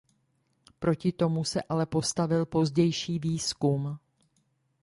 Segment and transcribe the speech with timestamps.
[0.79, 3.97] Proti tomu se ale postavil pozdější výzkum.